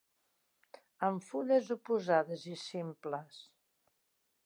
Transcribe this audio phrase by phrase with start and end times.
[1.09, 3.43] Amb fulles oposades i simples.